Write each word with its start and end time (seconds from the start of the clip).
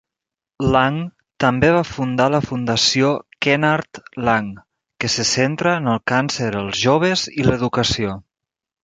Lang 0.75 0.95
també 1.43 1.67
va 1.75 1.83
fundar 1.89 2.25
la 2.35 2.39
Fundació 2.45 3.11
Kenard 3.47 4.01
Lang, 4.29 4.47
que 5.05 5.11
se 5.17 5.27
centra 5.33 5.75
en 5.83 5.91
el 5.93 6.01
càncer, 6.13 6.49
els 6.63 6.81
joves 6.89 7.27
i 7.43 7.47
l'educació. 7.51 8.17